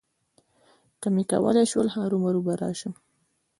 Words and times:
که 1.01 1.07
مې 1.15 1.23
کولای 1.31 1.65
شول، 1.71 1.87
هرومرو 1.95 2.45
به 2.45 2.53
راشم. 2.61 2.93